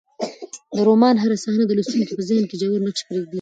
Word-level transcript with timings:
د 0.75 0.77
رومان 0.87 1.15
هره 1.23 1.35
صحنه 1.43 1.63
د 1.67 1.71
لوستونکي 1.77 2.13
په 2.15 2.23
ذهن 2.29 2.43
کې 2.49 2.55
ژور 2.61 2.79
نقش 2.85 3.01
پرېږدي. 3.07 3.29